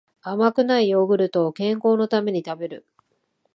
[0.21, 2.87] 甘くないヨーグルトを健康のために食べる